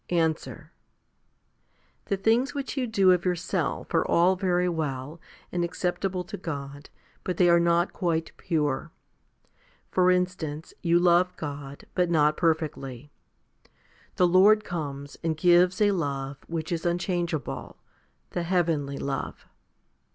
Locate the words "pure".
8.35-8.91